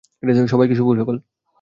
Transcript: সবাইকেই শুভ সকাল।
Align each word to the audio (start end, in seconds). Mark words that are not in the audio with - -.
সবাইকেই 0.47 0.77
শুভ 0.77 0.87
সকাল। 0.99 1.17